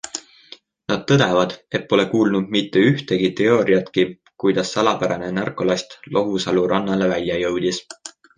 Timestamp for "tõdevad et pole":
1.09-2.05